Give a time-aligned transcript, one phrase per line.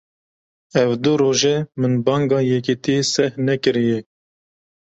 [0.83, 3.99] Ev du roj e, min banga yekîtiyê seh nekiriye